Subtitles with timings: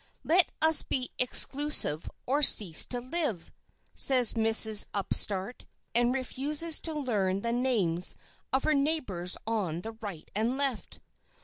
[0.23, 3.51] "Let us be exclusive or cease to live!"
[3.93, 4.87] says Mrs.
[4.95, 8.15] Upstart, and refuses to learn the names
[8.51, 11.01] of her neighbors on the right and left.